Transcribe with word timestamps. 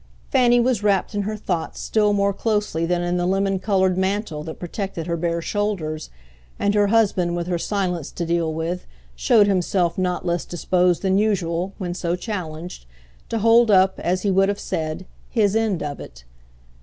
Fanny 0.31 0.59
was 0.59 0.81
wrapped 0.81 1.13
in 1.13 1.21
her 1.21 1.35
thoughts 1.37 1.79
still 1.79 2.11
more 2.11 2.33
closely 2.33 2.87
than 2.87 3.03
in 3.03 3.17
the 3.17 3.27
lemon 3.27 3.59
coloured 3.59 3.99
mantle 3.99 4.41
that 4.41 4.57
protected 4.59 5.05
her 5.05 5.15
bare 5.15 5.43
shoulders, 5.43 6.09
and 6.57 6.73
her 6.73 6.87
husband, 6.87 7.35
with 7.35 7.45
her 7.45 7.59
silence 7.59 8.09
to 8.11 8.25
deal 8.25 8.51
with, 8.51 8.87
showed 9.15 9.45
himself 9.45 9.99
not 9.99 10.25
less 10.25 10.43
disposed 10.43 11.03
than 11.03 11.19
usual, 11.19 11.73
when 11.77 11.93
so 11.93 12.15
challenged, 12.15 12.87
to 13.29 13.37
hold 13.37 13.69
up, 13.69 13.99
as 13.99 14.23
he 14.23 14.31
would 14.31 14.49
have 14.49 14.59
said, 14.59 15.05
his 15.29 15.55
end 15.55 15.83
of 15.83 15.99
it. 15.99 16.23